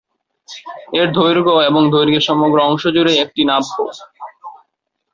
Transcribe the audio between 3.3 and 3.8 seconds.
নাব্য।